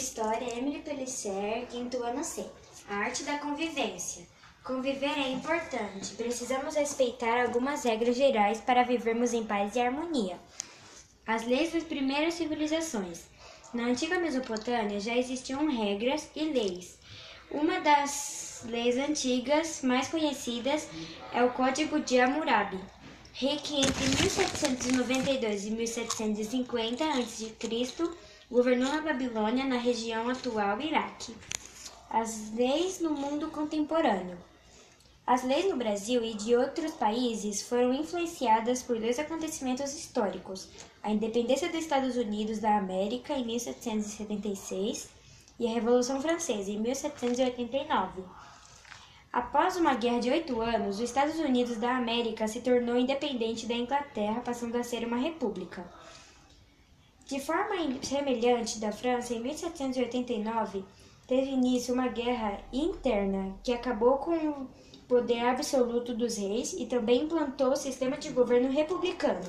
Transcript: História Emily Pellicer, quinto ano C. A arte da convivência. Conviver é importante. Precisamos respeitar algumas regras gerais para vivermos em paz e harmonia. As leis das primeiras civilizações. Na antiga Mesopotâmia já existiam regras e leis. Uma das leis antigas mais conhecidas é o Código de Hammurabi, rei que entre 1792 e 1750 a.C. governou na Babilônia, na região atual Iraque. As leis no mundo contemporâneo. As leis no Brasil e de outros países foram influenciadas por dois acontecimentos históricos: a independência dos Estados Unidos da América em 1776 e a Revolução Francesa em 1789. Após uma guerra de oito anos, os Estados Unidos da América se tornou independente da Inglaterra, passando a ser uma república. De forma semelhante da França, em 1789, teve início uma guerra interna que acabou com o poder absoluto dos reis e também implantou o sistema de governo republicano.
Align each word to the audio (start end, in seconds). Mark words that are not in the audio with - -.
História 0.00 0.56
Emily 0.56 0.78
Pellicer, 0.78 1.66
quinto 1.68 2.02
ano 2.02 2.24
C. 2.24 2.42
A 2.88 2.96
arte 2.96 3.22
da 3.22 3.36
convivência. 3.36 4.26
Conviver 4.64 5.18
é 5.18 5.28
importante. 5.28 6.14
Precisamos 6.14 6.74
respeitar 6.74 7.42
algumas 7.42 7.84
regras 7.84 8.16
gerais 8.16 8.62
para 8.62 8.82
vivermos 8.82 9.34
em 9.34 9.44
paz 9.44 9.76
e 9.76 9.80
harmonia. 9.80 10.40
As 11.26 11.44
leis 11.44 11.74
das 11.74 11.84
primeiras 11.84 12.32
civilizações. 12.32 13.26
Na 13.74 13.84
antiga 13.84 14.18
Mesopotâmia 14.18 14.98
já 14.98 15.14
existiam 15.14 15.68
regras 15.68 16.30
e 16.34 16.44
leis. 16.44 16.98
Uma 17.50 17.80
das 17.80 18.62
leis 18.64 18.96
antigas 18.96 19.82
mais 19.82 20.08
conhecidas 20.08 20.88
é 21.30 21.44
o 21.44 21.52
Código 21.52 22.00
de 22.00 22.18
Hammurabi, 22.18 22.80
rei 23.34 23.58
que 23.58 23.76
entre 23.76 24.08
1792 24.08 25.66
e 25.66 25.70
1750 25.72 27.04
a.C. 27.04 27.54
governou 28.50 28.90
na 28.90 29.00
Babilônia, 29.00 29.64
na 29.64 29.78
região 29.78 30.28
atual 30.28 30.80
Iraque. 30.80 31.36
As 32.10 32.52
leis 32.52 32.98
no 32.98 33.10
mundo 33.10 33.48
contemporâneo. 33.48 34.36
As 35.24 35.44
leis 35.44 35.70
no 35.70 35.76
Brasil 35.76 36.24
e 36.24 36.34
de 36.34 36.56
outros 36.56 36.90
países 36.92 37.62
foram 37.62 37.94
influenciadas 37.94 38.82
por 38.82 38.98
dois 38.98 39.20
acontecimentos 39.20 39.94
históricos: 39.94 40.68
a 41.00 41.12
independência 41.12 41.68
dos 41.68 41.78
Estados 41.78 42.16
Unidos 42.16 42.58
da 42.58 42.76
América 42.76 43.34
em 43.34 43.44
1776 43.44 45.08
e 45.60 45.68
a 45.68 45.70
Revolução 45.70 46.20
Francesa 46.20 46.72
em 46.72 46.80
1789. 46.80 48.24
Após 49.32 49.76
uma 49.76 49.94
guerra 49.94 50.18
de 50.18 50.30
oito 50.30 50.60
anos, 50.60 50.96
os 50.96 51.02
Estados 51.02 51.38
Unidos 51.38 51.76
da 51.76 51.96
América 51.96 52.48
se 52.48 52.60
tornou 52.62 52.96
independente 52.96 53.66
da 53.66 53.74
Inglaterra, 53.74 54.40
passando 54.40 54.74
a 54.74 54.82
ser 54.82 55.06
uma 55.06 55.18
república. 55.18 55.88
De 57.30 57.38
forma 57.38 57.76
semelhante 58.02 58.80
da 58.80 58.90
França, 58.90 59.32
em 59.32 59.38
1789, 59.38 60.84
teve 61.28 61.52
início 61.52 61.94
uma 61.94 62.08
guerra 62.08 62.58
interna 62.72 63.54
que 63.62 63.72
acabou 63.72 64.16
com 64.16 64.32
o 64.32 64.66
poder 65.06 65.38
absoluto 65.38 66.12
dos 66.12 66.36
reis 66.36 66.72
e 66.72 66.86
também 66.86 67.22
implantou 67.22 67.70
o 67.70 67.76
sistema 67.76 68.16
de 68.16 68.30
governo 68.30 68.68
republicano. 68.68 69.44